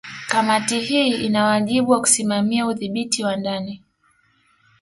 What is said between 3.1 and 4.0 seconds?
wa ndani